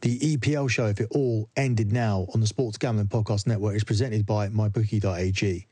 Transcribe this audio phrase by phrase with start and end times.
[0.00, 3.82] The EPL show, if it all ended now on the Sports Gambling Podcast Network, is
[3.82, 5.66] presented by MyBookie.ag.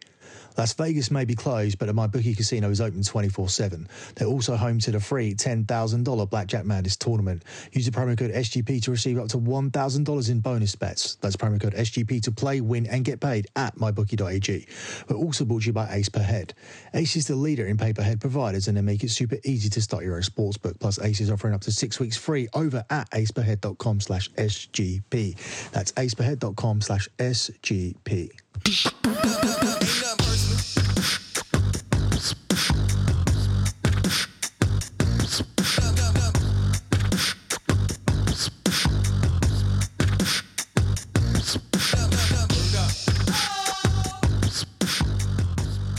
[0.57, 3.89] Las Vegas may be closed, but the MyBookie Casino is open 24 7.
[4.15, 7.45] They're also home to the free $10,000 Blackjack Madness tournament.
[7.73, 11.17] Use the promo code SGP to receive up to $1,000 in bonus bets.
[11.17, 14.67] That's promo code SGP to play, win, and get paid at MyBookie.ag.
[15.09, 16.55] We're also brought to you by Ace Per Head.
[16.95, 19.83] Ace is the leader in per head providers, and they make it super easy to
[19.83, 20.81] start your own sportsbook.
[20.81, 25.71] Plus, Ace is offering up to six weeks free over at aceperhead.com slash SGP.
[25.71, 28.46] That's aceperhead.com slash SGP.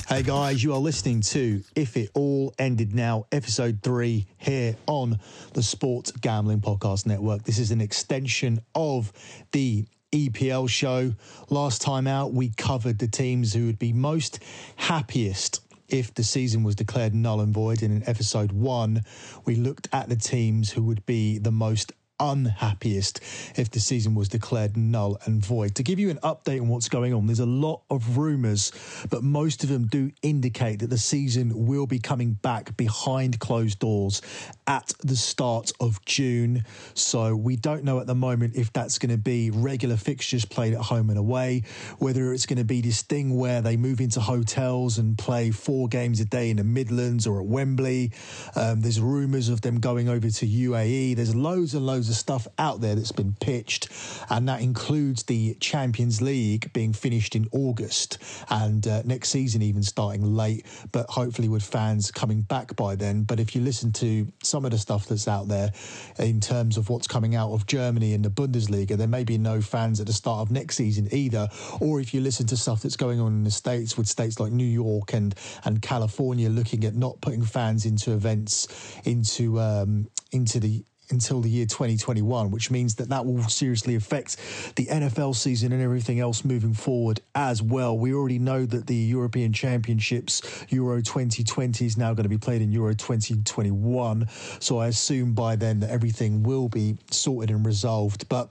[0.09, 5.19] Hey guys, you are listening to If It All Ended Now, episode three, here on
[5.53, 7.43] the Sports Gambling Podcast Network.
[7.43, 9.13] This is an extension of
[9.51, 11.13] the EPL show.
[11.49, 14.39] Last time out, we covered the teams who would be most
[14.75, 17.81] happiest if the season was declared null and void.
[17.81, 19.03] And in episode one,
[19.45, 23.19] we looked at the teams who would be the most unhappiest
[23.55, 25.75] if the season was declared null and void.
[25.75, 28.71] To give you an update on what's going on, there's a lot of rumours,
[29.09, 33.79] but most of them do indicate that the season will be coming back behind closed
[33.79, 34.21] doors
[34.67, 36.63] at the start of June.
[36.93, 40.73] So we don't know at the moment if that's going to be regular fixtures played
[40.73, 41.63] at home and away,
[41.99, 45.87] whether it's going to be this thing where they move into hotels and play four
[45.87, 48.11] games a day in the Midlands or at Wembley.
[48.55, 51.15] Um, there's rumours of them going over to UAE.
[51.15, 53.89] There's loads and loads of stuff out there that's been pitched,
[54.29, 58.17] and that includes the Champions League being finished in August
[58.49, 63.23] and uh, next season even starting late, but hopefully with fans coming back by then.
[63.23, 65.71] But if you listen to some of the stuff that's out there
[66.19, 69.61] in terms of what's coming out of Germany and the Bundesliga, there may be no
[69.61, 71.49] fans at the start of next season either.
[71.79, 74.51] Or if you listen to stuff that's going on in the States with states like
[74.51, 78.67] New York and, and California looking at not putting fans into events
[79.05, 84.37] into um, into the until the year 2021, which means that that will seriously affect
[84.75, 87.97] the NFL season and everything else moving forward as well.
[87.97, 92.61] We already know that the European Championships, Euro 2020, is now going to be played
[92.61, 94.27] in Euro 2021.
[94.59, 98.27] So I assume by then that everything will be sorted and resolved.
[98.29, 98.49] But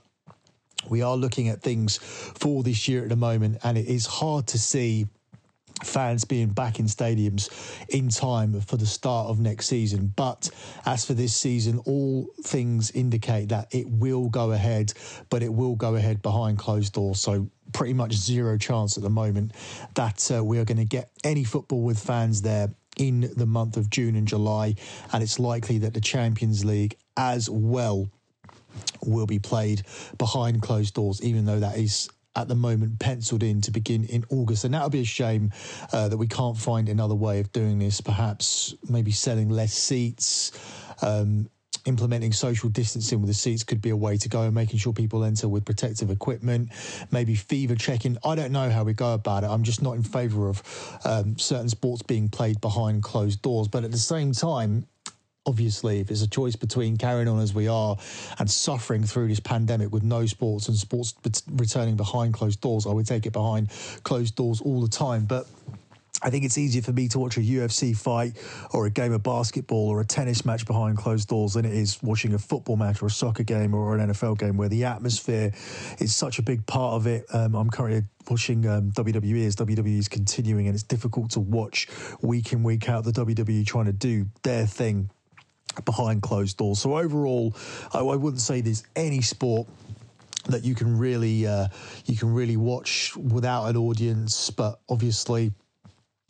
[0.89, 4.47] we are looking at things for this year at the moment, and it is hard
[4.47, 5.07] to see
[5.83, 7.49] fans being back in stadiums
[7.89, 10.11] in time for the start of next season.
[10.15, 10.49] But
[10.85, 14.93] as for this season, all things indicate that it will go ahead,
[15.29, 17.19] but it will go ahead behind closed doors.
[17.19, 19.53] So pretty much zero chance at the moment
[19.95, 23.77] that uh, we are going to get any football with fans there in the month
[23.77, 24.75] of June and July.
[25.13, 28.09] And it's likely that the Champions League as well
[29.05, 29.83] will be played
[30.17, 34.23] behind closed doors, even though that is at the moment penciled in to begin in
[34.29, 34.63] August.
[34.63, 35.51] And that would be a shame
[35.91, 37.99] uh, that we can't find another way of doing this.
[37.99, 40.51] Perhaps maybe selling less seats.
[41.01, 41.49] Um,
[41.85, 44.91] implementing social distancing with the seats could be a way to go and making sure
[44.91, 46.69] people enter with protective equipment
[47.11, 50.03] maybe fever checking i don't know how we go about it i'm just not in
[50.03, 54.85] favor of um, certain sports being played behind closed doors but at the same time
[55.47, 57.97] obviously, if it's a choice between carrying on as we are
[58.37, 61.15] and suffering through this pandemic with no sports and sports
[61.53, 63.69] returning behind closed doors, I would take it behind
[64.03, 65.25] closed doors all the time.
[65.25, 65.47] But
[66.21, 68.37] I think it's easier for me to watch a UFC fight
[68.73, 72.01] or a game of basketball or a tennis match behind closed doors than it is
[72.01, 75.51] watching a football match or a soccer game or an NFL game where the atmosphere
[75.99, 77.25] is such a big part of it.
[77.33, 81.87] Um, I'm currently watching um, WWE as WWE is continuing, and it's difficult to watch
[82.21, 85.11] week in, week out the WWE trying to do their thing
[85.85, 86.79] behind closed doors.
[86.79, 87.55] So overall,
[87.93, 89.67] I, I wouldn't say there's any sport
[90.45, 91.67] that you can really uh,
[92.05, 95.51] you can really watch without an audience, but obviously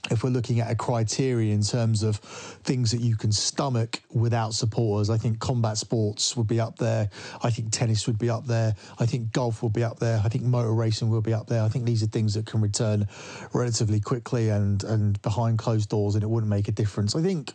[0.09, 4.53] if we're looking at a criteria in terms of things that you can stomach without
[4.53, 7.09] supporters, I think combat sports would be up there.
[7.43, 8.75] I think tennis would be up there.
[8.99, 10.21] I think golf will be up there.
[10.23, 11.61] I think motor racing will be up there.
[11.61, 13.07] I think these are things that can return
[13.53, 17.15] relatively quickly and and behind closed doors, and it wouldn't make a difference.
[17.15, 17.53] I think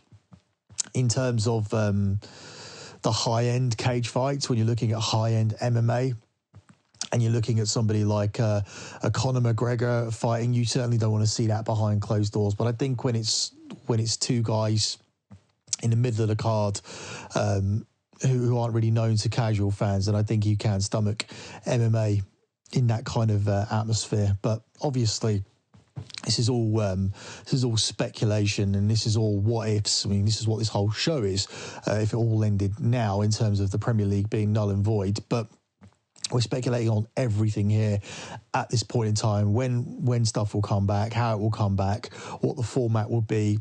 [0.95, 2.21] in terms of um,
[3.03, 6.15] the high end cage fights, when you're looking at high end MMA,
[7.13, 8.63] and you're looking at somebody like uh,
[9.03, 12.55] a Conor McGregor fighting, you certainly don't want to see that behind closed doors.
[12.55, 13.53] But I think when it's
[13.87, 14.99] when it's two guys
[15.83, 16.81] in the middle of the card
[17.35, 17.87] um,
[18.23, 21.27] who, aren't really known to casual fans, then I think you can stomach
[21.67, 22.23] MMA
[22.73, 24.37] in that kind of uh, atmosphere.
[24.43, 25.43] But obviously,
[26.25, 27.13] this is all um,
[27.45, 30.07] this is all speculation and this is all what ifs.
[30.07, 31.49] I mean, this is what this whole show is.
[31.87, 34.85] Uh, if it all ended now in terms of the Premier League being null and
[34.85, 35.49] void, but
[36.31, 38.01] we're speculating on everything here
[38.55, 41.77] at this point in time when when stuff will come back how it will come
[41.77, 43.59] back what the format will be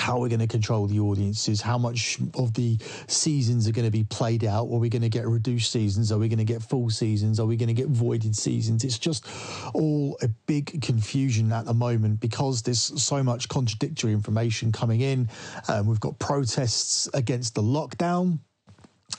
[0.00, 3.90] how we're going to control the audiences, how much of the seasons are going to
[3.90, 4.64] be played out.
[4.64, 6.12] Are we going to get reduced seasons?
[6.12, 7.40] Are we going to get full seasons?
[7.40, 8.84] Are we going to get voided seasons?
[8.84, 9.26] It's just
[9.74, 15.28] all a big confusion at the moment because there's so much contradictory information coming in.
[15.68, 18.38] Um, we've got protests against the lockdown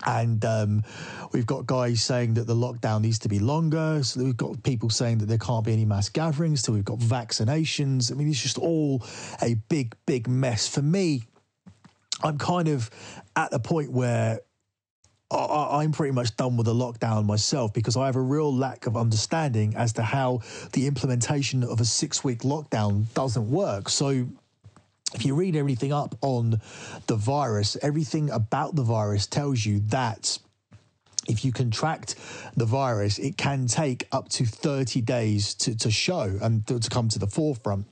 [0.06, 0.84] and um,
[1.32, 4.02] we've got guys saying that the lockdown needs to be longer.
[4.04, 6.62] So we've got people saying that there can't be any mass gatherings.
[6.62, 8.12] So we've got vaccinations.
[8.12, 9.04] I mean, it's just all
[9.42, 10.68] a big, big mess.
[10.68, 11.24] For me,
[12.22, 12.90] I'm kind of
[13.36, 14.40] at the point where
[15.32, 18.96] I'm pretty much done with the lockdown myself because I have a real lack of
[18.96, 20.42] understanding as to how
[20.74, 23.90] the implementation of a six week lockdown doesn't work.
[23.90, 24.28] So
[25.14, 26.62] if you read everything up on
[27.08, 30.38] the virus, everything about the virus tells you that
[31.28, 32.16] if you contract
[32.58, 36.90] the virus, it can take up to 30 days to, to show and to, to
[36.90, 37.88] come to the forefront.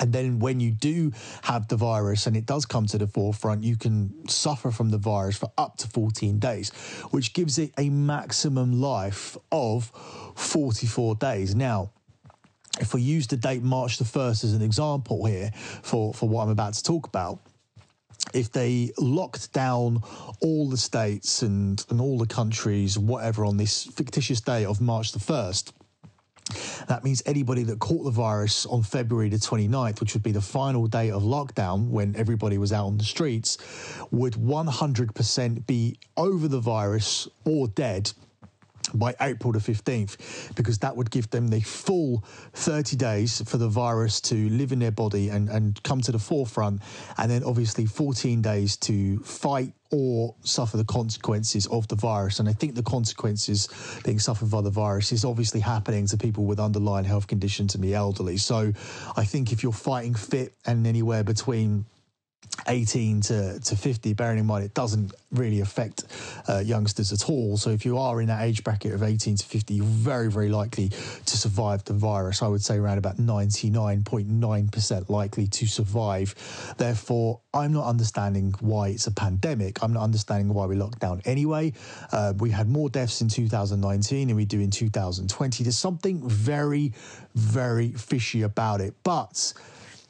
[0.00, 1.12] And then when you do
[1.42, 4.98] have the virus and it does come to the forefront, you can suffer from the
[4.98, 6.70] virus for up to 14 days,
[7.10, 9.92] which gives it a maximum life of
[10.36, 11.54] 44 days.
[11.54, 11.92] Now,
[12.80, 15.50] if we use the date March the 1st as an example here
[15.82, 17.38] for, for what I'm about to talk about,
[18.32, 20.02] if they locked down
[20.40, 25.12] all the states and, and all the countries, whatever, on this fictitious day of March
[25.12, 25.72] the 1st,
[26.88, 30.40] that means anybody that caught the virus on February the 29th, which would be the
[30.40, 33.56] final day of lockdown when everybody was out on the streets,
[34.10, 38.12] would 100% be over the virus or dead
[38.92, 43.68] by April the 15th, because that would give them the full 30 days for the
[43.68, 46.82] virus to live in their body and, and come to the forefront,
[47.18, 52.40] and then obviously 14 days to fight or suffer the consequences of the virus.
[52.40, 53.68] And I think the consequences
[54.04, 57.84] being suffered by the virus is obviously happening to people with underlying health conditions and
[57.84, 58.36] the elderly.
[58.36, 58.72] So
[59.16, 61.86] I think if you're fighting fit and anywhere between
[62.68, 66.04] 18 to, to 50, bearing in mind it doesn't really affect
[66.48, 67.56] uh, youngsters at all.
[67.56, 70.48] So if you are in that age bracket of 18 to 50, you're very, very
[70.48, 72.42] likely to survive the virus.
[72.42, 76.34] I would say around about 99.9% likely to survive.
[76.78, 79.82] Therefore, I'm not understanding why it's a pandemic.
[79.82, 81.72] I'm not understanding why we locked down anyway.
[82.12, 85.64] Uh, we had more deaths in 2019 than we do in 2020.
[85.64, 86.92] There's something very,
[87.34, 88.94] very fishy about it.
[89.02, 89.52] But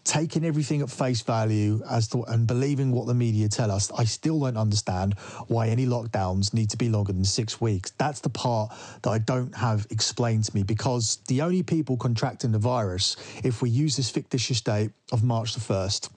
[0.04, 4.04] taking everything at face value as to, and believing what the media tell us, I
[4.04, 5.14] still don't understand
[5.48, 7.92] why any lockdowns need to be longer than six weeks.
[7.92, 8.72] That's the part
[9.02, 13.62] that I don't have explained to me because the only people contracting the virus, if
[13.62, 16.10] we use this fictitious date of March the 1st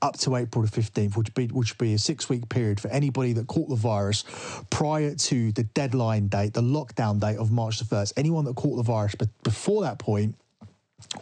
[0.00, 2.88] up to April the 15th, which would be, which be a six week period for
[2.88, 4.24] anybody that caught the virus
[4.70, 8.76] prior to the deadline date, the lockdown date of March the 1st, anyone that caught
[8.76, 10.34] the virus, before that point,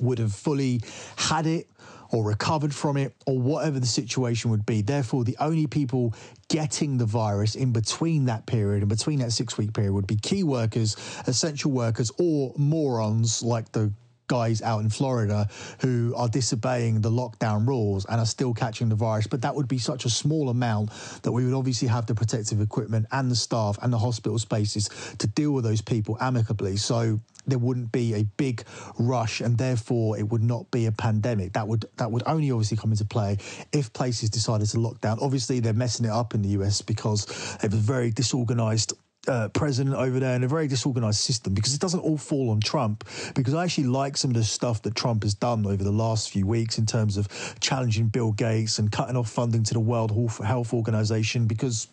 [0.01, 0.81] would have fully
[1.17, 1.67] had it
[2.13, 4.83] or recovered from it or whatever the situation would be.
[4.83, 6.15] Therefore, the only people
[6.49, 10.17] getting the virus in between that period, in between that six week period, would be
[10.17, 13.93] key workers, essential workers, or morons like the
[14.27, 15.49] guys out in Florida
[15.81, 19.27] who are disobeying the lockdown rules and are still catching the virus.
[19.27, 20.91] But that would be such a small amount
[21.23, 24.89] that we would obviously have the protective equipment and the staff and the hospital spaces
[25.19, 26.77] to deal with those people amicably.
[26.77, 28.63] So there wouldn't be a big
[28.99, 32.77] rush and therefore it would not be a pandemic that would that would only obviously
[32.77, 33.37] come into play
[33.73, 37.27] if places decided to lock down obviously they're messing it up in the US because
[37.63, 38.93] it was very disorganized
[39.29, 42.61] uh, president over there and a very disorganized system because it doesn't all fall on
[42.61, 43.05] Trump.
[43.35, 46.31] Because I actually like some of the stuff that Trump has done over the last
[46.31, 47.29] few weeks in terms of
[47.61, 50.11] challenging Bill Gates and cutting off funding to the World
[50.45, 51.89] Health Organization because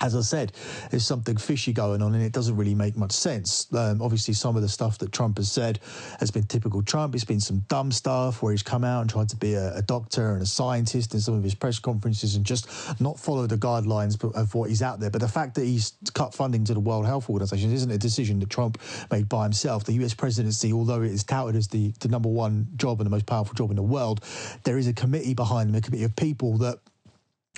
[0.00, 0.52] as I said,
[0.90, 3.72] there's something fishy going on and it doesn't really make much sense.
[3.72, 5.80] Um, obviously, some of the stuff that Trump has said
[6.20, 7.14] has been typical Trump.
[7.14, 9.82] It's been some dumb stuff where he's come out and tried to be a, a
[9.82, 12.68] doctor and a scientist in some of his press conferences and just
[13.00, 15.10] not follow the guidelines of what he's out there.
[15.10, 18.38] But the fact that he's cut funding to the World Health Organization isn't a decision
[18.40, 19.84] that Trump made by himself.
[19.84, 23.10] The US presidency, although it is touted as the, the number one job and the
[23.10, 24.22] most powerful job in the world,
[24.64, 26.78] there is a committee behind them, a committee of people that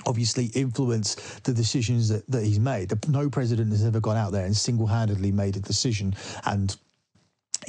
[0.05, 2.91] obviously influence the decisions that, that he's made.
[3.09, 6.15] No president has ever gone out there and single handedly made a decision
[6.45, 6.75] and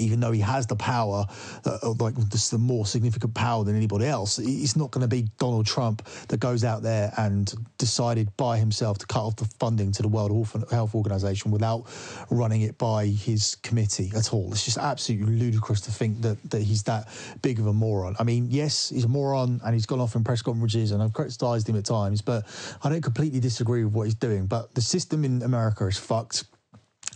[0.01, 1.27] even though he has the power,
[1.65, 5.29] uh, like this, the more significant power than anybody else, it's not going to be
[5.39, 9.93] Donald Trump that goes out there and decided by himself to cut off the funding
[9.93, 10.31] to the World
[10.71, 11.87] Health Organization without
[12.31, 14.51] running it by his committee at all.
[14.53, 17.09] It's just absolutely ludicrous to think that, that he's that
[17.43, 18.17] big of a moron.
[18.19, 21.13] I mean, yes, he's a moron and he's gone off in press conferences and I've
[21.13, 22.47] criticized him at times, but
[22.83, 24.47] I don't completely disagree with what he's doing.
[24.47, 26.45] But the system in America is fucked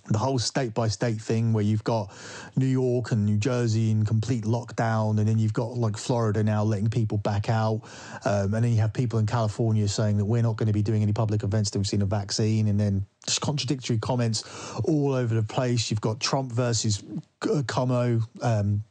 [0.06, 2.12] the whole state by state thing where you've got
[2.56, 6.62] New York and New Jersey in complete lockdown, and then you've got like Florida now
[6.62, 7.80] letting people back out,
[8.24, 10.82] um, and then you have people in California saying that we're not going to be
[10.82, 14.44] doing any public events till we've seen a vaccine, and then just contradictory comments
[14.84, 15.90] all over the place.
[15.90, 17.02] You've got Trump versus
[17.40, 18.22] Cuomo.
[18.42, 18.84] Um,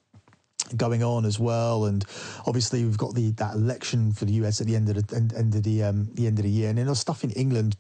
[0.77, 2.03] going on as well, and
[2.48, 5.34] obviously we've got the that election for the US at the end of the end,
[5.34, 7.75] end of the um, the end of the year, and then there's stuff in England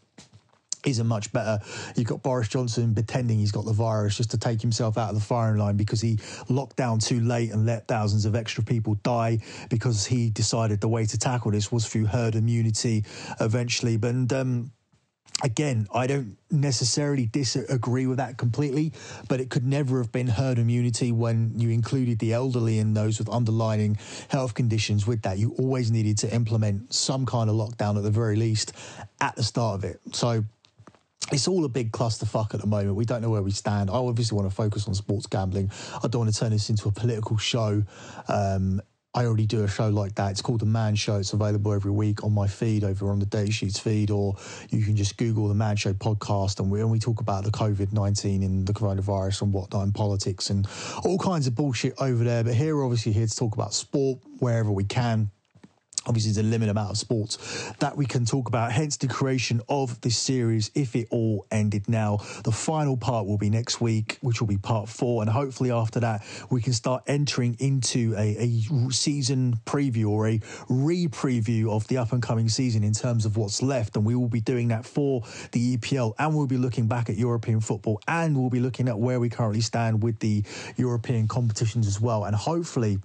[0.87, 1.59] isn't much better.
[1.95, 5.15] You've got Boris Johnson pretending he's got the virus just to take himself out of
[5.15, 8.95] the firing line because he locked down too late and let thousands of extra people
[9.03, 13.03] die because he decided the way to tackle this was through herd immunity
[13.39, 13.97] eventually.
[13.97, 14.71] But um,
[15.41, 18.93] again, I don't necessarily disagree with that completely,
[19.27, 23.19] but it could never have been herd immunity when you included the elderly and those
[23.19, 23.97] with underlying
[24.29, 25.37] health conditions with that.
[25.37, 28.73] You always needed to implement some kind of lockdown at the very least
[29.21, 29.99] at the start of it.
[30.13, 30.43] So
[31.31, 32.95] it's all a big clusterfuck at the moment.
[32.95, 33.89] We don't know where we stand.
[33.89, 35.71] I obviously want to focus on sports gambling.
[36.03, 37.83] I don't want to turn this into a political show.
[38.27, 38.81] Um,
[39.15, 40.31] I already do a show like that.
[40.31, 41.17] It's called The Man Show.
[41.17, 44.35] It's available every week on my feed over on the Daily Sheets feed, or
[44.71, 46.59] you can just Google The Man Show podcast.
[46.59, 49.93] And we, and we talk about the COVID 19 and the coronavirus and whatnot and
[49.93, 50.67] politics and
[51.05, 52.43] all kinds of bullshit over there.
[52.43, 55.29] But here, we're obviously here to talk about sport wherever we can
[56.05, 59.61] obviously there's a limited amount of sports that we can talk about hence the creation
[59.69, 62.17] of this series if it all ended now.
[62.43, 65.99] The final part will be next week which will be part four and hopefully after
[66.01, 71.97] that we can start entering into a, a season preview or a re-preview of the
[71.97, 73.95] up and coming season in terms of what's left.
[73.95, 77.17] And we will be doing that for the EPL and we'll be looking back at
[77.17, 80.43] European football and we'll be looking at where we currently stand with the
[80.77, 82.25] European competitions as well.
[82.25, 82.99] And hopefully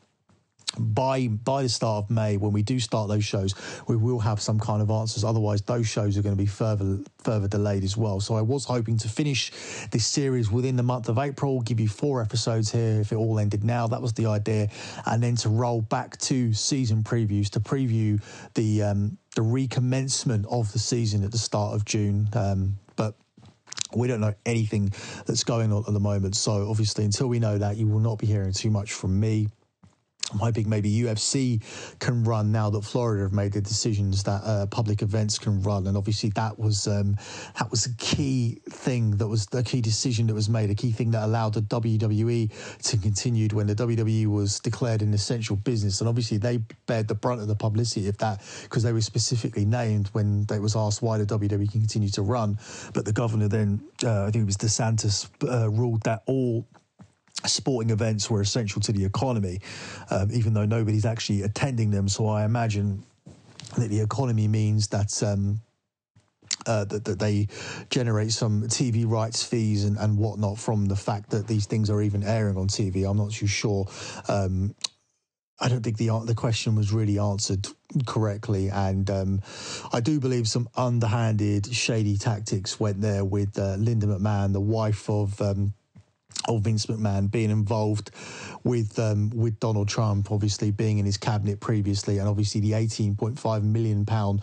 [0.78, 3.54] by by the start of May, when we do start those shows,
[3.86, 5.24] we will have some kind of answers.
[5.24, 8.20] Otherwise, those shows are going to be further further delayed as well.
[8.20, 9.50] So I was hoping to finish
[9.90, 13.38] this series within the month of April, give you four episodes here if it all
[13.38, 13.86] ended now.
[13.86, 14.68] That was the idea,
[15.06, 18.22] and then to roll back to season previews to preview
[18.54, 22.28] the um, the recommencement of the season at the start of June.
[22.34, 23.14] Um, but
[23.96, 24.92] we don't know anything
[25.26, 26.36] that's going on at the moment.
[26.36, 29.48] So obviously, until we know that, you will not be hearing too much from me.
[30.32, 31.62] I'm hoping maybe UFC
[32.00, 35.86] can run now that Florida have made the decisions that uh, public events can run,
[35.86, 37.16] and obviously that was um,
[37.58, 40.92] that was a key thing that was the key decision that was made, a key
[40.92, 42.50] thing that allowed the WWE
[42.82, 47.14] to continue when the WWE was declared an essential business, and obviously they bared the
[47.14, 51.00] brunt of the publicity of that because they were specifically named when they was asked
[51.00, 52.58] why the WWE can continue to run,
[52.92, 56.66] but the governor then uh, I think it was DeSantis uh, ruled that all
[57.46, 59.60] sporting events were essential to the economy,
[60.10, 62.08] um, even though nobody's actually attending them.
[62.08, 63.04] So I imagine
[63.76, 65.22] that the economy means that.
[65.22, 65.60] Um,
[66.66, 67.46] uh, that, that, they
[67.88, 72.02] generate some TV rights fees and, and whatnot from the fact that these things are
[72.02, 73.08] even airing on TV.
[73.08, 73.86] I'm not too sure.
[74.28, 74.74] Um,
[75.60, 77.66] I don't think the the question was really answered
[78.06, 79.42] correctly, and um,
[79.92, 85.08] I do believe some underhanded, shady tactics went there with uh, Linda McMahon, the wife
[85.08, 85.74] of um,
[86.48, 88.10] of Vince McMahon being involved
[88.64, 93.62] with um, with Donald Trump, obviously being in his cabinet previously, and obviously the 18.5
[93.62, 94.42] million pound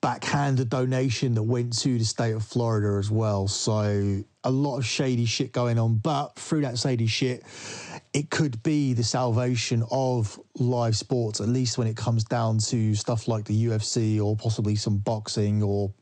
[0.00, 3.46] backhanded donation that went to the state of Florida as well.
[3.46, 7.44] So a lot of shady shit going on, but through that shady shit,
[8.14, 12.94] it could be the salvation of live sports, at least when it comes down to
[12.94, 15.92] stuff like the UFC or possibly some boxing or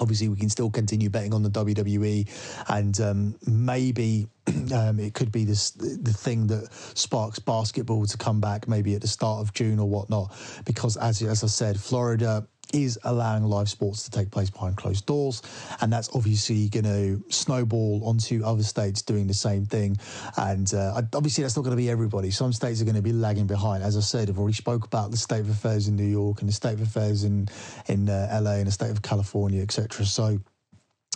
[0.00, 2.28] obviously we can still continue betting on the WWE
[2.68, 4.26] and um, maybe
[4.74, 9.00] um, it could be this the thing that sparks basketball to come back maybe at
[9.00, 10.34] the start of June or whatnot.
[10.64, 15.06] Because as as I said Florida is allowing live sports to take place behind closed
[15.06, 15.42] doors.
[15.80, 19.96] And that's obviously going to snowball onto other states doing the same thing.
[20.36, 22.30] And uh, obviously, that's not going to be everybody.
[22.30, 23.82] Some states are going to be lagging behind.
[23.82, 26.48] As I said, I've already spoke about the state of affairs in New York and
[26.48, 27.48] the state of affairs in,
[27.86, 30.04] in uh, LA and the state of California, etc.
[30.06, 30.40] So,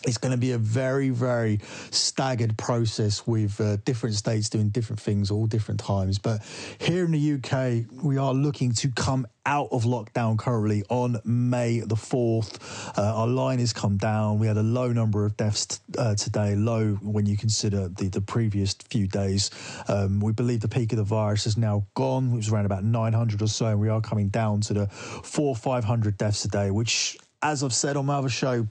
[0.09, 1.61] it's going to be a very, very
[1.91, 6.19] staggered process with uh, different states doing different things all different times.
[6.19, 6.43] But
[6.79, 11.81] here in the UK, we are looking to come out of lockdown currently on May
[11.81, 12.99] the 4th.
[12.99, 14.39] Uh, our line has come down.
[14.39, 18.21] We had a low number of deaths uh, today, low when you consider the, the
[18.21, 19.51] previous few days.
[19.89, 22.33] Um, we believe the peak of the virus is now gone.
[22.33, 25.55] It was around about 900 or so, and we are coming down to the four,
[25.55, 28.67] 500 deaths a day, which, as I've said on my other show,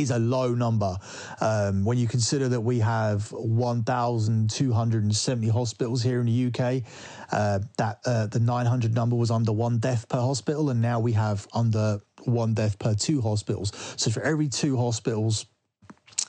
[0.00, 0.96] is a low number
[1.40, 6.82] um, when you consider that we have 1,270 hospitals here in the UK.
[7.30, 11.12] Uh, that uh, the 900 number was under one death per hospital, and now we
[11.12, 13.72] have under one death per two hospitals.
[13.96, 15.46] So for every two hospitals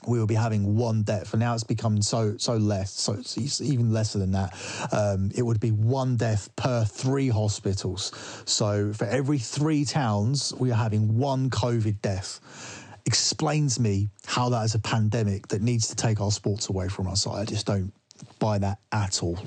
[0.06, 3.60] we will be having one death, and now it's become so so less, so it's
[3.60, 4.54] even lesser than that.
[4.92, 8.12] Um, it would be one death per three hospitals.
[8.44, 12.40] So for every three towns, we are having one COVID death.
[13.06, 17.06] Explains me how that is a pandemic that needs to take our sports away from
[17.06, 17.26] us.
[17.26, 17.92] I just don't
[18.38, 19.38] buy that at all.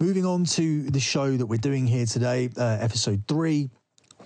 [0.00, 3.70] Moving on to the show that we're doing here today, uh, episode three.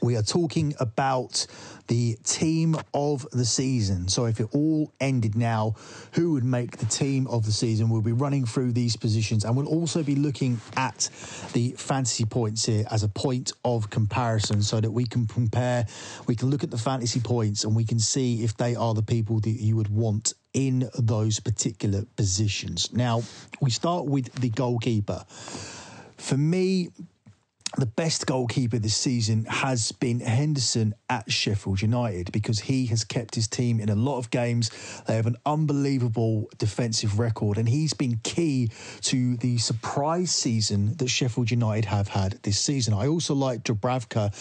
[0.00, 1.46] We are talking about
[1.88, 4.08] the team of the season.
[4.08, 5.74] So, if it all ended now,
[6.12, 7.88] who would make the team of the season?
[7.88, 11.08] We'll be running through these positions and we'll also be looking at
[11.52, 15.86] the fantasy points here as a point of comparison so that we can compare,
[16.26, 19.02] we can look at the fantasy points and we can see if they are the
[19.02, 22.92] people that you would want in those particular positions.
[22.92, 23.22] Now,
[23.60, 25.24] we start with the goalkeeper.
[26.16, 26.88] For me,
[27.76, 33.34] the best goalkeeper this season has been Henderson at Sheffield United because he has kept
[33.34, 34.70] his team in a lot of games.
[35.06, 38.70] They have an unbelievable defensive record, and he's been key
[39.02, 42.94] to the surprise season that Sheffield United have had this season.
[42.94, 44.32] I also like Dubravka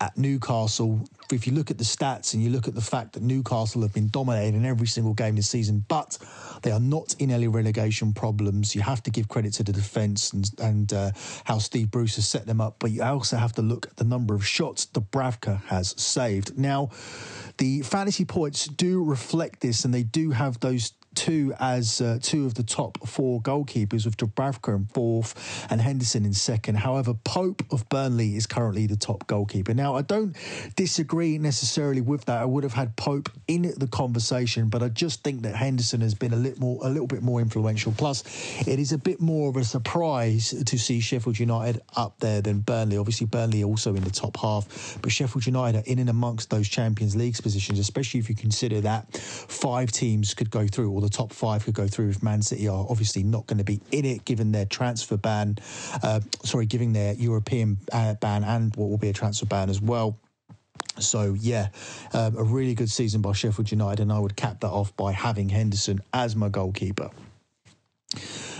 [0.00, 1.00] at Newcastle
[1.32, 3.92] if you look at the stats and you look at the fact that Newcastle have
[3.92, 6.18] been dominating in every single game this season, but
[6.62, 8.74] they are not in any relegation problems.
[8.74, 11.10] You have to give credit to the defence and, and uh,
[11.44, 14.04] how Steve Bruce has set them up, but you also have to look at the
[14.04, 16.58] number of shots Dubravka has saved.
[16.58, 16.90] Now,
[17.58, 22.46] the fantasy points do reflect this, and they do have those two as uh, two
[22.46, 26.76] of the top four goalkeepers, with Dubravka in fourth and Henderson in second.
[26.76, 29.74] However, Pope of Burnley is currently the top goalkeeper.
[29.74, 30.36] Now, I don't
[30.76, 32.40] disagree necessarily with that.
[32.40, 36.14] I would have had Pope in the conversation, but I just think that Henderson has
[36.14, 37.92] been a little more, a little bit more influential.
[37.96, 38.22] Plus,
[38.66, 42.60] it is a bit more of a surprise to see Sheffield United up there than
[42.60, 42.98] Burnley.
[42.98, 46.68] Obviously, Burnley also in the top half, but Sheffield United are in and amongst those
[46.68, 51.16] Champions League positions, especially if you consider that five teams could go through, or the
[51.16, 54.04] top five could go through if Man City are obviously not going to be in
[54.04, 55.56] it, given their transfer ban,
[56.02, 59.80] uh, sorry, giving their European uh, ban and what will be a transfer ban as
[59.80, 60.18] well.
[60.98, 61.68] So yeah,
[62.12, 65.12] um, a really good season by Sheffield United, and I would cap that off by
[65.12, 67.10] having Henderson as my goalkeeper.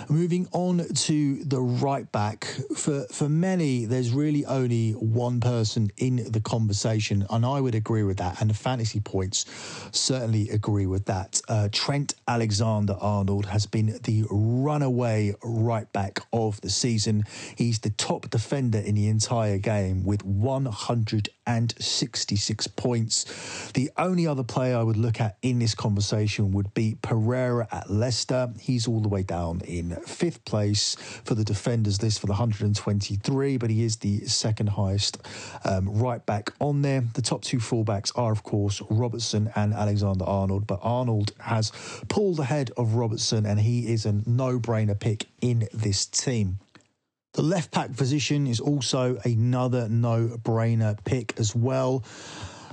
[0.08, 2.44] Moving on to the right back,
[2.76, 8.02] for for many, there's really only one person in the conversation, and I would agree
[8.02, 8.40] with that.
[8.40, 9.44] And the fantasy points
[9.92, 11.40] certainly agree with that.
[11.48, 17.24] Uh, Trent Alexander Arnold has been the runaway right back of the season.
[17.56, 20.24] He's the top defender in the entire game with
[21.46, 23.70] 166 points.
[23.72, 27.88] The only other player I would look at in this conversation would be Pereira at
[27.88, 28.52] Leicester.
[28.60, 33.56] He's all the way down in fifth place for the defenders list for the 123,
[33.58, 35.18] but he is the second highest
[35.64, 37.04] um, right back on there.
[37.14, 41.70] The top two fullbacks are, of course, Robertson and Alexander Arnold, but Arnold has
[42.08, 46.58] pulled ahead of Robertson, and he is a no brainer pick in this team.
[47.36, 52.02] The left back position is also another no brainer pick as well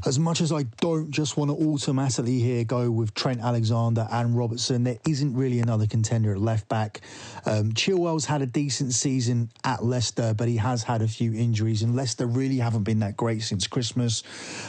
[0.06, 4.38] as much as I don't just want to automatically here go with Trent Alexander and
[4.38, 7.02] Robertson, there isn't really another contender at left back.
[7.46, 11.84] Um, Chilwell's had a decent season at Leicester, but he has had a few injuries,
[11.84, 14.24] and Leicester really haven't been that great since Christmas.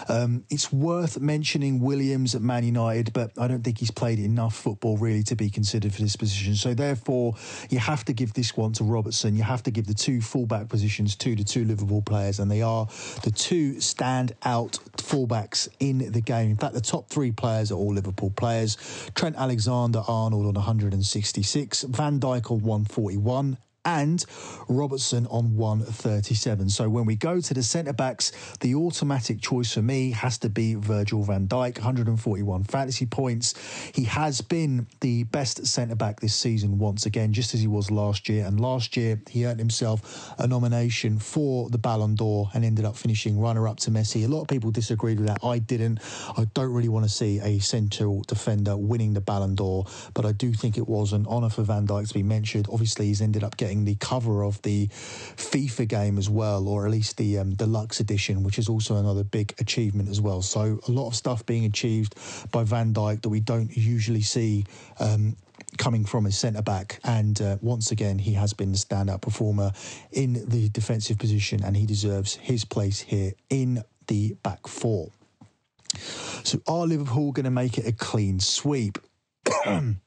[0.08, 4.56] Um, it's worth mentioning Williams at Man United, but I don't think he's played enough
[4.56, 6.54] football really to be considered for this position.
[6.54, 7.34] So therefore,
[7.70, 9.36] you have to give this one to Robertson.
[9.36, 12.62] You have to give the two fullback positions to the two Liverpool players, and they
[12.62, 12.86] are
[13.22, 16.50] the two stand out full fullbacks in the game.
[16.50, 18.76] In fact, the top three players are all Liverpool players.
[19.14, 24.24] Trent Alexander Arnold on 166, Van Dijk on 141, and
[24.68, 26.70] Robertson on 137.
[26.70, 30.48] So when we go to the centre backs, the automatic choice for me has to
[30.48, 33.54] be Virgil van Dijk, 141 fantasy points.
[33.94, 37.90] He has been the best centre back this season once again, just as he was
[37.90, 38.46] last year.
[38.46, 42.96] And last year, he earned himself a nomination for the Ballon d'Or and ended up
[42.96, 44.24] finishing runner up to Messi.
[44.24, 45.44] A lot of people disagreed with that.
[45.44, 46.00] I didn't.
[46.36, 50.32] I don't really want to see a central defender winning the Ballon d'Or, but I
[50.32, 52.66] do think it was an honour for Van Dijk to be mentioned.
[52.70, 54.86] Obviously, he's ended up getting getting the cover of the
[55.36, 59.24] FIFA game as well, or at least the um, deluxe edition, which is also another
[59.24, 60.42] big achievement as well.
[60.42, 62.14] So a lot of stuff being achieved
[62.52, 64.64] by Van Dijk that we don't usually see.
[65.00, 65.36] Um,
[65.76, 69.72] coming from a centre back, and uh, once again, he has been the standout performer
[70.12, 75.10] in the defensive position, and he deserves his place here in the back four.
[76.44, 78.98] So, are Liverpool going to make it a clean sweep?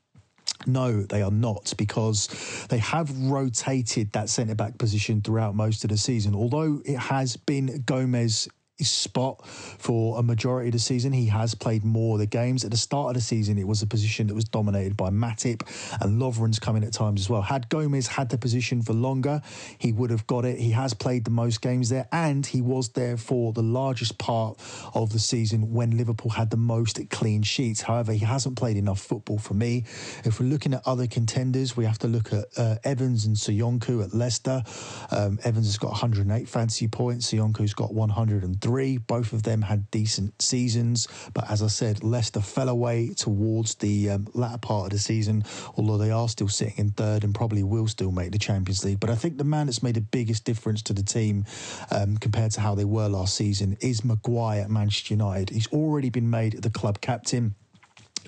[0.65, 2.27] No, they are not because
[2.69, 6.35] they have rotated that centre back position throughout most of the season.
[6.35, 8.49] Although it has been Gomez
[8.85, 11.11] spot for a majority of the season.
[11.11, 12.63] He has played more of the games.
[12.63, 15.61] At the start of the season, it was a position that was dominated by Matip
[16.01, 17.41] and Lovren's coming at times as well.
[17.41, 19.41] Had Gomez had the position for longer,
[19.77, 20.59] he would have got it.
[20.59, 24.59] He has played the most games there, and he was there for the largest part
[24.93, 27.81] of the season when Liverpool had the most clean sheets.
[27.81, 29.85] However, he hasn't played enough football for me.
[30.23, 34.03] If we're looking at other contenders, we have to look at uh, Evans and Soyuncu
[34.03, 34.63] at Leicester.
[35.11, 37.31] Um, Evans has got 108 fantasy points.
[37.31, 38.97] Soyuncu's got 103 three.
[38.97, 44.09] Both of them had decent seasons, but as I said, Leicester fell away towards the
[44.09, 45.45] um, latter part of the season,
[45.77, 48.99] although they are still sitting in third and probably will still make the Champions League.
[48.99, 51.45] But I think the man that's made the biggest difference to the team
[51.91, 55.49] um, compared to how they were last season is Maguire at Manchester United.
[55.51, 57.55] He's already been made the club captain.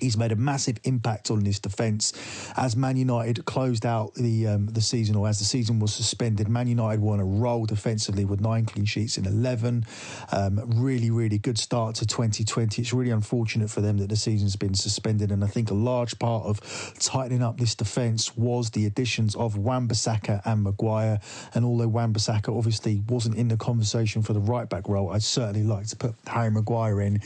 [0.01, 2.13] He's made a massive impact on this defence.
[2.57, 6.47] As Man United closed out the um, the season, or as the season was suspended,
[6.47, 9.85] Man United won a roll defensively with nine clean sheets in 11.
[10.31, 12.81] Um, really, really good start to 2020.
[12.81, 16.17] It's really unfortunate for them that the season's been suspended, and I think a large
[16.19, 16.59] part of
[16.99, 21.19] tightening up this defence was the additions of Wan-Bissaka and Maguire.
[21.53, 25.63] And although Wan-Bissaka obviously wasn't in the conversation for the right back role, I'd certainly
[25.63, 27.21] like to put Harry Maguire in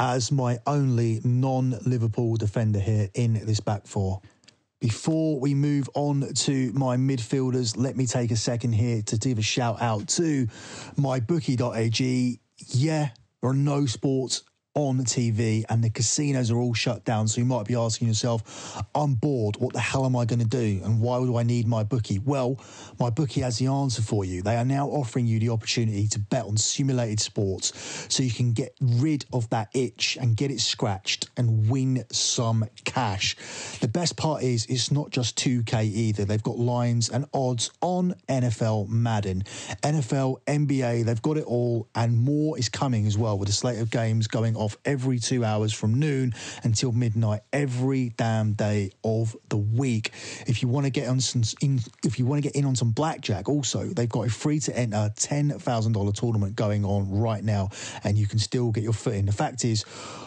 [0.00, 4.22] as my only non Liverpool defender here in this back four.
[4.80, 9.38] Before we move on to my midfielders, let me take a second here to give
[9.38, 10.46] a shout out to
[10.96, 12.40] mybookie.ag.
[12.68, 13.10] Yeah,
[13.42, 14.42] there are no sports
[14.74, 17.26] on TV and the casinos are all shut down.
[17.26, 19.56] So you might be asking yourself, I'm bored.
[19.56, 20.80] What the hell am I going to do?
[20.84, 22.20] And why do I need my bookie?
[22.20, 22.58] Well,
[22.98, 24.42] my bookie has the answer for you.
[24.42, 28.52] They are now offering you the opportunity to bet on simulated sports so you can
[28.52, 33.36] get rid of that itch and get it scratched and win some cash.
[33.80, 36.24] The best part is it's not just 2K either.
[36.24, 39.42] They've got lines and odds on NFL Madden,
[39.82, 41.04] NFL, NBA.
[41.04, 44.28] They've got it all and more is coming as well with a slate of games
[44.28, 50.12] going off every two hours from noon until midnight every damn day of the week.
[50.46, 52.76] If you want to get on some, in, if you want to get in on
[52.76, 57.10] some blackjack, also they've got a free to enter ten thousand dollar tournament going on
[57.10, 57.70] right now,
[58.04, 59.26] and you can still get your foot in.
[59.26, 59.84] The fact is.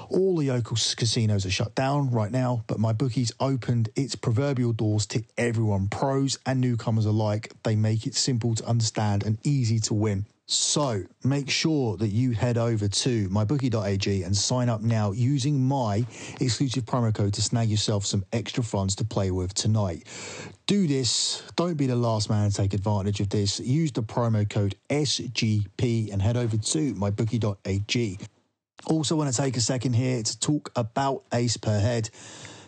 [0.10, 4.72] All the local casinos are shut down right now, but my bookies opened its proverbial
[4.74, 7.52] doors to everyone, pros and newcomers alike.
[7.64, 10.26] They make it simple to understand and easy to win.
[10.46, 16.06] So make sure that you head over to mybookie.ag and sign up now using my
[16.42, 20.06] exclusive promo code to snag yourself some extra funds to play with tonight.
[20.68, 21.44] Do this.
[21.56, 23.60] Don't be the last man to take advantage of this.
[23.62, 28.20] Use the promo code SGP and head over to mybookie.ag.
[28.86, 32.10] Also, want to take a second here to talk about Ace Per Head.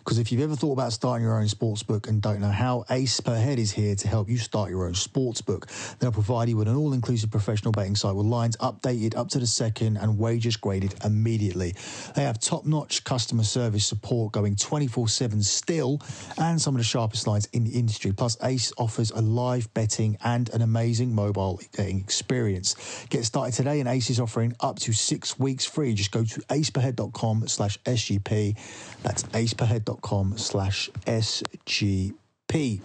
[0.06, 2.86] Because if you've ever thought about starting your own sports book and don't know how,
[2.92, 5.66] Ace Per Head is here to help you start your own sports book.
[5.98, 9.40] They'll provide you with an all inclusive professional betting site with lines updated up to
[9.40, 11.74] the second and wagers graded immediately.
[12.14, 16.00] They have top notch customer service support going 24 7 still
[16.38, 18.12] and some of the sharpest lines in the industry.
[18.12, 22.76] Plus, Ace offers a live betting and an amazing mobile betting experience.
[23.10, 25.96] Get started today, and Ace is offering up to six weeks free.
[25.96, 28.56] Just go to aceperhead.com slash SGP.
[29.02, 32.82] That's aceperhead.com com slash SGP.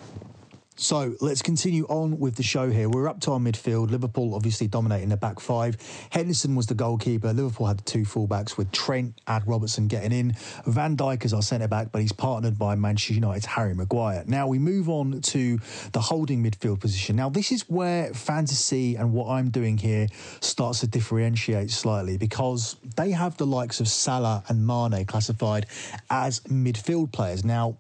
[0.80, 2.88] So let's continue on with the show here.
[2.88, 3.90] We're up to our midfield.
[3.90, 5.76] Liverpool obviously dominating the back five.
[6.08, 7.34] Henderson was the goalkeeper.
[7.34, 10.34] Liverpool had the two fullbacks with Trent and Robertson getting in.
[10.64, 14.24] Van Dijk is our centre back, but he's partnered by Manchester United's Harry Maguire.
[14.26, 15.58] Now we move on to
[15.92, 17.14] the holding midfield position.
[17.14, 20.06] Now this is where fantasy and what I'm doing here
[20.40, 25.66] starts to differentiate slightly because they have the likes of Salah and Mane classified
[26.08, 27.44] as midfield players.
[27.44, 27.79] Now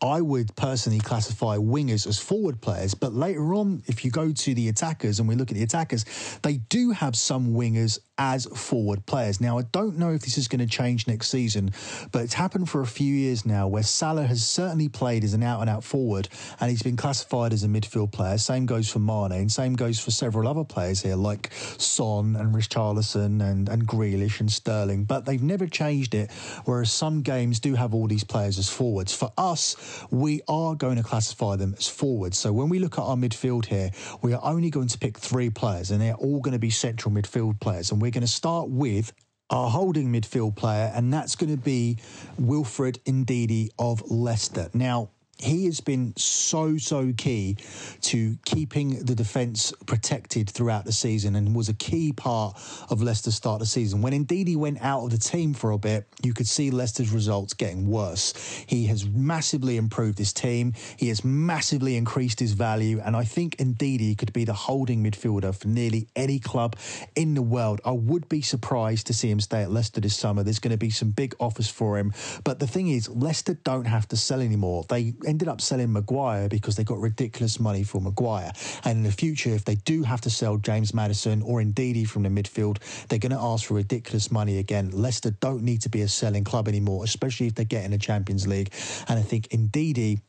[0.00, 4.54] I would personally classify wingers as forward players, but later on, if you go to
[4.54, 6.04] the attackers and we look at the attackers,
[6.42, 9.40] they do have some wingers as forward players.
[9.40, 11.70] Now, I don't know if this is going to change next season,
[12.10, 15.42] but it's happened for a few years now where Salah has certainly played as an
[15.42, 16.28] out and out forward
[16.60, 18.36] and he's been classified as a midfield player.
[18.36, 22.54] Same goes for Mane and same goes for several other players here like Son and
[22.54, 26.30] Richarlison and, and Grealish and Sterling, but they've never changed it.
[26.64, 29.14] Whereas some games do have all these players as forwards.
[29.14, 32.36] For us, we are going to classify them as forwards.
[32.36, 33.90] So when we look at our midfield here,
[34.22, 37.14] we are only going to pick three players and they're all going to be central
[37.14, 37.92] midfield players.
[37.92, 39.12] And we're going to start with
[39.50, 41.98] our holding midfield player, and that's going to be
[42.38, 44.68] Wilfred Ndidi of Leicester.
[44.74, 47.56] Now, he has been so so key
[48.00, 52.56] to keeping the defence protected throughout the season and was a key part
[52.90, 54.02] of Leicester's start of the season.
[54.02, 57.54] When Ndidi went out of the team for a bit, you could see Leicester's results
[57.54, 58.34] getting worse.
[58.66, 60.72] He has massively improved his team.
[60.96, 65.04] He has massively increased his value, and I think indeed he could be the holding
[65.04, 66.76] midfielder for nearly any club
[67.14, 67.80] in the world.
[67.84, 70.42] I would be surprised to see him stay at Leicester this summer.
[70.42, 73.86] There's going to be some big offers for him, but the thing is, Leicester don't
[73.86, 74.84] have to sell anymore.
[74.88, 78.52] They ended up selling Maguire because they got ridiculous money for Maguire.
[78.84, 82.22] And in the future, if they do have to sell James Maddison or Ndidi from
[82.22, 84.90] the midfield, they're going to ask for ridiculous money again.
[84.90, 87.98] Leicester don't need to be a selling club anymore, especially if they get in the
[87.98, 88.72] Champions League.
[89.08, 90.20] And I think Ndidi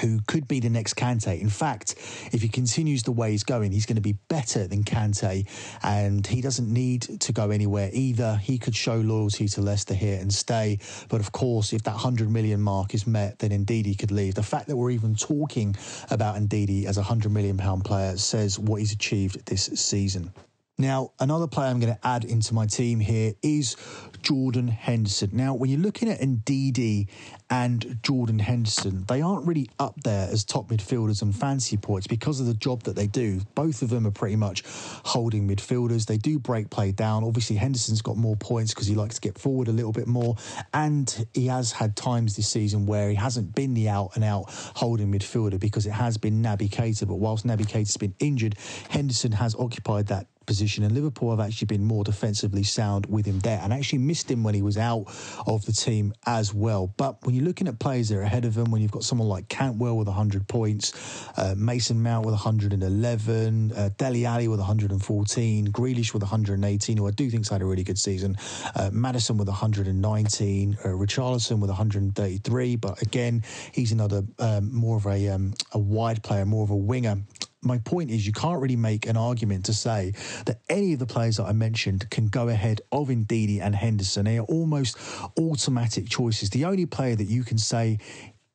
[0.00, 1.40] who could be the next Kante.
[1.40, 1.94] In fact,
[2.32, 5.46] if he continues the way he's going, he's going to be better than Kante,
[5.82, 8.36] and he doesn't need to go anywhere either.
[8.36, 10.78] He could show loyalty to Leicester here and stay.
[11.08, 14.34] But of course, if that 100 million mark is met, then indeed he could leave.
[14.34, 15.74] The fact that we're even talking
[16.10, 20.32] about Ndidi as a 100 million pound player says what he's achieved this season.
[20.80, 23.74] Now, another player I'm going to add into my team here is
[24.22, 25.30] Jordan Henderson.
[25.32, 27.08] Now, when you're looking at Ndidi
[27.50, 32.38] and Jordan Henderson, they aren't really up there as top midfielders on fancy points because
[32.38, 33.40] of the job that they do.
[33.56, 34.62] Both of them are pretty much
[35.04, 36.06] holding midfielders.
[36.06, 37.24] They do break play down.
[37.24, 40.36] Obviously, Henderson's got more points because he likes to get forward a little bit more.
[40.74, 44.44] And he has had times this season where he hasn't been the out and out
[44.76, 47.08] holding midfielder because it has been Naby Keita.
[47.08, 48.54] But whilst Naby Keita's been injured,
[48.90, 53.38] Henderson has occupied that position, and Liverpool have actually been more defensively sound with him
[53.40, 55.04] there, and actually missed him when he was out
[55.46, 56.92] of the team as well.
[56.96, 59.28] But when you're looking at players that are ahead of him, when you've got someone
[59.28, 65.68] like Cantwell with 100 points, uh, Mason Mount with 111, uh, Dele Alli with 114,
[65.68, 68.36] Grealish with 118, who I do think's had a really good season,
[68.74, 75.06] uh, Maddison with 119, uh, Richarlison with 133, but again, he's another um, more of
[75.06, 77.18] a um, a wide player, more of a winger
[77.62, 80.12] my point is you can't really make an argument to say
[80.46, 84.24] that any of the players that I mentioned can go ahead of Ndidi and Henderson.
[84.24, 84.96] They are almost
[85.38, 86.50] automatic choices.
[86.50, 87.98] The only player that you can say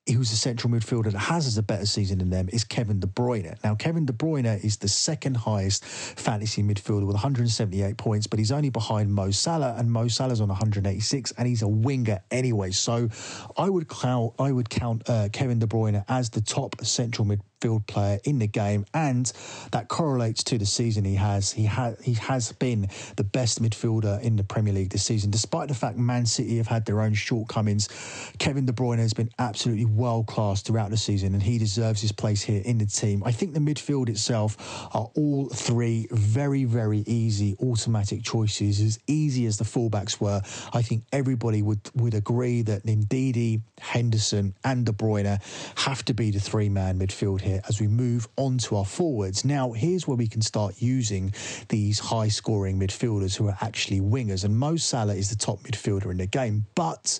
[0.08, 3.56] who's a central midfielder that has a better season than them is Kevin De Bruyne.
[3.64, 8.52] Now, Kevin De Bruyne is the second highest fantasy midfielder with 178 points, but he's
[8.52, 12.72] only behind Mo Salah, and Mo Salah's on 186, and he's a winger anyway.
[12.72, 13.08] So,
[13.58, 17.42] I would count I would count uh, Kevin De Bruyne as the top central midfielder
[17.64, 19.32] midfield player in the game, and
[19.72, 21.52] that correlates to the season he has.
[21.52, 25.68] He has he has been the best midfielder in the Premier League this season, despite
[25.68, 27.90] the fact Man City have had their own shortcomings.
[28.40, 32.12] Kevin De Bruyne has been absolutely world class throughout the season, and he deserves his
[32.12, 33.24] place here in the team.
[33.26, 34.58] I think the midfield itself
[34.94, 40.42] are all three very very easy automatic choices, as easy as the fullbacks were.
[40.74, 45.42] I think everybody would would agree that Ndidi, Henderson, and De Bruyne
[45.78, 49.46] have to be the three man midfield here as we move on to our forwards.
[49.46, 51.34] Now, here's where we can start using
[51.70, 54.44] these high scoring midfielders who are actually wingers.
[54.44, 57.20] And Mo Salah is the top midfielder in the game, but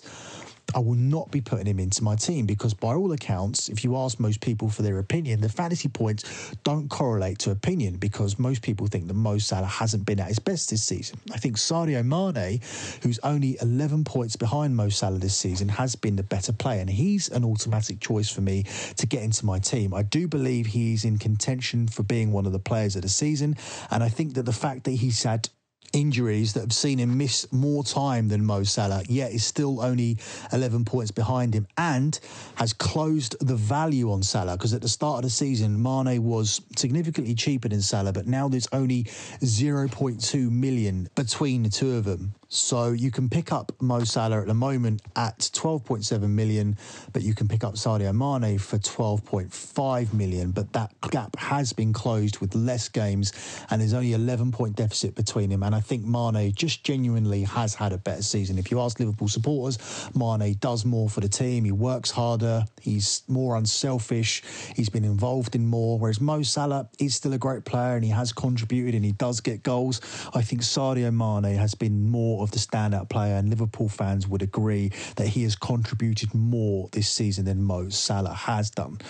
[0.74, 3.96] I will not be putting him into my team because, by all accounts, if you
[3.96, 8.62] ask most people for their opinion, the fantasy points don't correlate to opinion because most
[8.62, 11.18] people think that Mo Salah hasn't been at his best this season.
[11.32, 12.60] I think Sadio Mane,
[13.02, 16.90] who's only 11 points behind Mo Salah this season, has been the better player, and
[16.90, 18.64] he's an automatic choice for me
[18.96, 19.94] to get into my team.
[19.94, 23.56] I do believe he's in contention for being one of the players of the season,
[23.90, 25.48] and I think that the fact that he's had
[25.94, 30.18] injuries that have seen him miss more time than Mo Salah, yet is still only
[30.52, 32.18] 11 points behind him and
[32.56, 36.60] has closed the value on Salah because at the start of the season, Mane was
[36.76, 42.34] significantly cheaper than Salah, but now there's only 0.2 million between the two of them.
[42.54, 46.76] So you can pick up Mo Salah at the moment at 12.7 million,
[47.12, 50.52] but you can pick up Sadio Mane for 12.5 million.
[50.52, 53.32] But that gap has been closed with less games,
[53.70, 55.64] and there's only 11 point deficit between him.
[55.64, 58.56] And I think Mane just genuinely has had a better season.
[58.56, 61.64] If you ask Liverpool supporters, Mane does more for the team.
[61.64, 62.66] He works harder.
[62.80, 64.44] He's more unselfish.
[64.76, 65.98] He's been involved in more.
[65.98, 69.40] Whereas Mo Salah is still a great player and he has contributed and he does
[69.40, 70.00] get goals.
[70.32, 74.42] I think Sadio Mane has been more of the standout player, and Liverpool fans would
[74.42, 79.00] agree that he has contributed more this season than Mo Salah has done.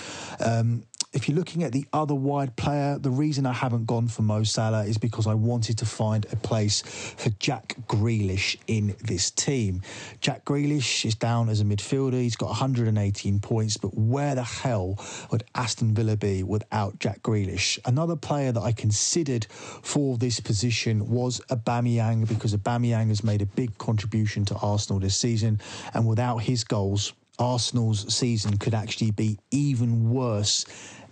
[0.40, 4.22] Um, if you're looking at the other wide player, the reason I haven't gone for
[4.22, 9.30] Mo Salah is because I wanted to find a place for Jack Grealish in this
[9.30, 9.80] team.
[10.20, 12.14] Jack Grealish is down as a midfielder.
[12.14, 14.98] He's got 118 points, but where the hell
[15.30, 17.78] would Aston Villa be without Jack Grealish?
[17.84, 23.46] Another player that I considered for this position was Aubameyang because Aubameyang has made a
[23.46, 25.60] big contribution to Arsenal this season,
[25.94, 30.64] and without his goals, Arsenal's season could actually be even worse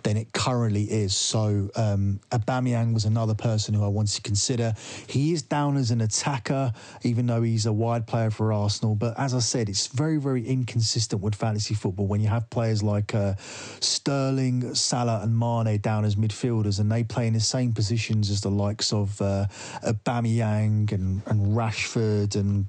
[0.03, 1.17] than it currently is.
[1.17, 4.75] So um, Aubameyang was another person who I wanted to consider.
[5.07, 8.95] He is down as an attacker, even though he's a wide player for Arsenal.
[8.95, 12.83] But as I said, it's very, very inconsistent with fantasy football when you have players
[12.83, 13.35] like uh,
[13.81, 18.41] Sterling, Salah, and Mane down as midfielders, and they play in the same positions as
[18.41, 19.47] the likes of uh,
[19.85, 22.67] Aubameyang and, and Rashford and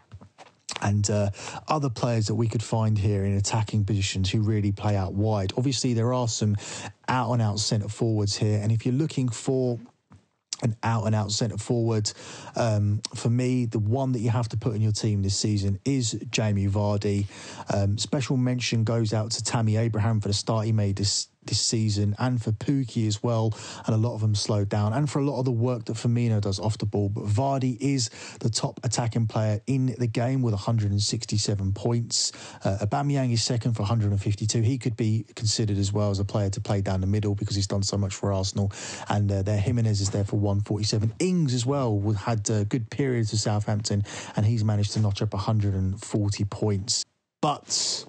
[0.84, 1.30] and uh,
[1.68, 5.54] other players that we could find here in attacking positions who really play out wide.
[5.58, 6.56] Obviously, there are some
[7.08, 9.80] out and out centre forwards here, and if you're looking for
[10.62, 12.10] an out and out centre forward.
[12.56, 15.80] Um, for me, the one that you have to put in your team this season
[15.84, 17.26] is Jamie Vardy.
[17.74, 21.62] Um, special mention goes out to Tammy Abraham for the start he made this this
[21.62, 23.54] season, and for Pukki as well.
[23.86, 25.94] And a lot of them slowed down, and for a lot of the work that
[25.94, 27.10] Firmino does off the ball.
[27.10, 32.32] But Vardy is the top attacking player in the game with 167 points.
[32.64, 34.62] Uh, Aubameyang is second for 152.
[34.62, 37.56] He could be considered as well as a player to play down the middle because
[37.56, 38.72] he's done so much for Arsenal.
[39.10, 41.14] And uh, there, Jimenez is there for 147.
[41.20, 44.04] Ings as well had uh, good periods for Southampton,
[44.36, 47.06] and he's managed to notch up 140 points.
[47.42, 48.06] But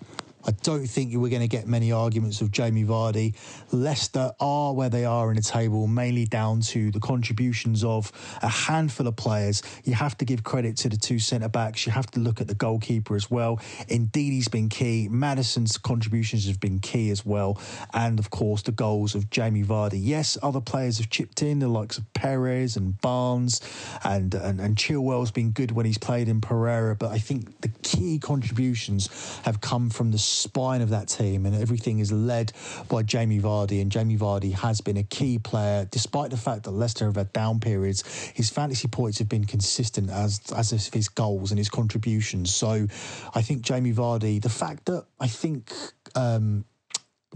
[0.46, 3.34] I don't think you were going to get many arguments of Jamie Vardy.
[3.72, 8.48] Leicester are where they are in the table, mainly down to the contributions of a
[8.48, 9.62] handful of players.
[9.84, 11.86] You have to give credit to the two centre backs.
[11.86, 13.56] You have to look at the goalkeeper as well.
[13.88, 15.08] Ndidi, he's been key.
[15.10, 17.58] Maddison's contributions have been key as well.
[17.94, 20.00] And of course, the goals of Jamie Vardy.
[20.02, 23.60] Yes, other players have chipped in, the likes of Perez and Barnes,
[24.02, 26.94] and, and, and Chilwell's been good when he's played in Pereira.
[26.96, 29.08] But I think the key contributions
[29.44, 32.52] have come from the spine of that team, and everything is led
[32.88, 33.80] by Jamie Vardy.
[33.80, 37.32] And Jamie Vardy has been a key player, despite the fact that Leicester have had
[37.32, 38.02] down periods.
[38.34, 42.54] His fantasy points have been consistent as as his goals and his contributions.
[42.54, 42.86] So,
[43.34, 45.72] I think Jamie Vardy, the fact that I think.
[46.14, 46.64] Um,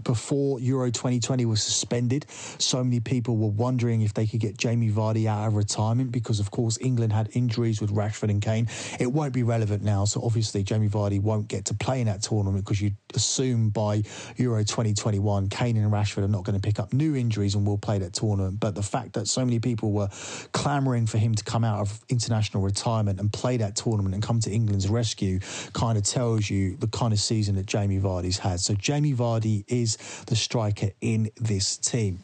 [0.03, 4.91] before Euro 2020 was suspended, so many people were wondering if they could get Jamie
[4.91, 8.67] Vardy out of retirement because, of course, England had injuries with Rashford and Kane.
[8.99, 12.21] It won't be relevant now, so obviously Jamie Vardy won't get to play in that
[12.21, 14.03] tournament because you'd assume by
[14.37, 17.77] Euro 2021, Kane and Rashford are not going to pick up new injuries and will
[17.77, 18.59] play that tournament.
[18.59, 20.09] But the fact that so many people were
[20.51, 24.39] clamouring for him to come out of international retirement and play that tournament and come
[24.41, 25.39] to England's rescue
[25.73, 28.59] kind of tells you the kind of season that Jamie Vardy's had.
[28.59, 32.19] So Jamie Vardy is is the striker in this team.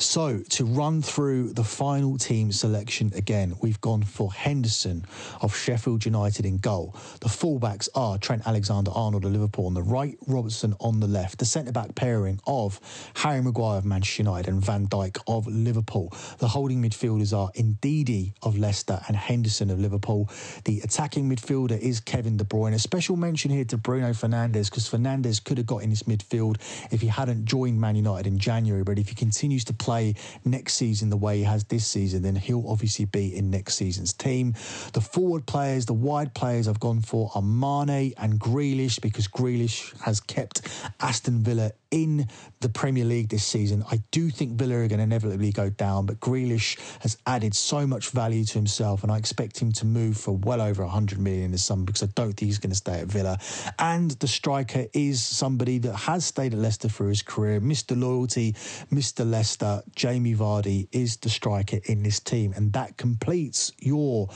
[0.00, 5.04] So, to run through the final team selection again, we've gone for Henderson
[5.40, 6.94] of Sheffield United in goal.
[7.20, 11.40] The fullbacks are Trent Alexander Arnold of Liverpool on the right, Robertson on the left.
[11.40, 12.78] The centre back pairing of
[13.14, 16.12] Harry Maguire of Manchester United and Van Dijk of Liverpool.
[16.38, 20.30] The holding midfielders are Ndidi of Leicester and Henderson of Liverpool.
[20.64, 22.74] The attacking midfielder is Kevin De Bruyne.
[22.74, 26.58] A special mention here to Bruno Fernandes because Fernandes could have got in his midfield
[26.92, 28.84] if he hadn't joined Man United in January.
[28.84, 29.87] But if he continues to play
[30.44, 34.12] next season the way he has this season, then he'll obviously be in next season's
[34.12, 34.52] team.
[34.92, 39.98] The forward players, the wide players I've gone for are Mane and Grealish because Grealish
[40.00, 40.68] has kept
[41.00, 42.28] Aston Villa in
[42.60, 43.84] the Premier League this season.
[43.90, 47.86] I do think Villa are going to inevitably go down, but Grealish has added so
[47.86, 51.50] much value to himself, and I expect him to move for well over 100 million
[51.50, 53.38] this summer because I don't think he's going to stay at Villa.
[53.78, 57.98] And the striker is somebody that has stayed at Leicester for his career, Mr.
[57.98, 58.52] Loyalty,
[58.92, 59.28] Mr.
[59.28, 59.82] Leicester.
[59.94, 64.28] Jamie Vardy is the striker in this team, and that completes your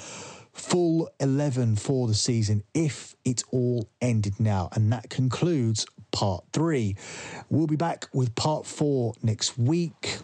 [0.53, 4.69] full 11 for the season if it all ended now.
[4.73, 6.97] And that concludes part three.
[7.51, 10.19] We'll be back with part four next week.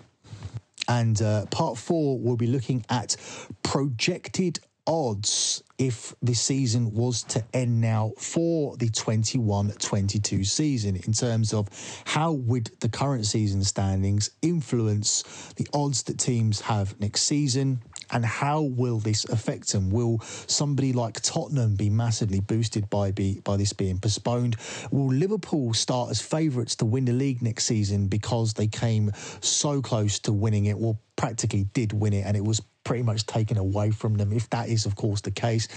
[0.87, 3.17] And uh, part four, we'll be looking at
[3.63, 11.13] projected odds if the season was to end now for the 21 22 season in
[11.13, 11.69] terms of
[12.07, 18.25] how would the current season standings influence the odds that teams have next season and
[18.25, 19.91] how will this affect them?
[19.91, 24.57] Will somebody like Tottenham be massively boosted by be, by this being postponed?
[24.91, 29.81] Will Liverpool start as favourites to win the league next season because they came so
[29.83, 30.79] close to winning it?
[30.79, 34.33] or practically did win it, and it was pretty much taken away from them.
[34.33, 35.69] If that is, of course, the case,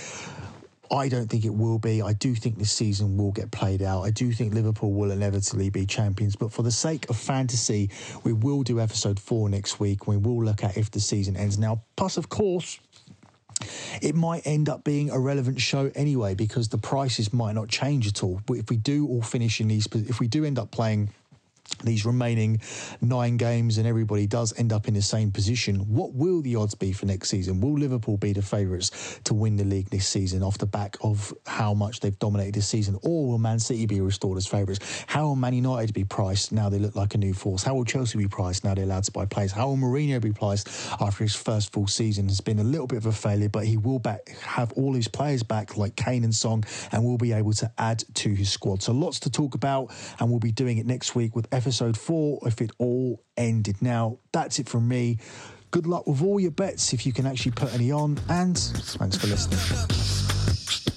[0.92, 2.02] I don't think it will be.
[2.02, 4.02] I do think this season will get played out.
[4.02, 6.36] I do think Liverpool will inevitably be champions.
[6.36, 7.90] But for the sake of fantasy,
[8.26, 10.08] we will do episode four next week.
[10.08, 11.82] We will look at if the season ends now.
[11.96, 12.80] Plus, of course,
[14.02, 18.06] it might end up being a relevant show anyway because the prices might not change
[18.08, 18.42] at all.
[18.46, 21.10] But if we do all finish in these, if we do end up playing
[21.84, 22.62] these remaining
[23.02, 26.76] nine games and everybody does end up in the same position, what will the odds
[26.76, 27.60] be for next season?
[27.60, 31.34] Will Liverpool be the favourites to win the league this season off the back of
[31.46, 32.98] how much they've dominated this season?
[33.04, 35.04] Or will Man City be restored as favourites?
[35.08, 37.64] How will Man United be priced now they look like a new force?
[37.64, 39.52] How will Chelsea be priced now they're allowed to buy players?
[39.52, 40.68] How will Mourinho be priced
[41.00, 43.78] after his first full season has been a little bit of a failure, but he
[43.78, 47.54] will back, have all his players back like Kane and Son and will be able
[47.54, 48.82] to add to his squad.
[48.84, 52.40] So lots to talk about and we'll be doing it next week with episode four
[52.48, 53.76] if it all ended.
[53.82, 55.20] Now, that's it from me.
[55.70, 59.18] Good luck with all your bets if you can actually put any on, and thanks
[59.18, 60.91] for listening.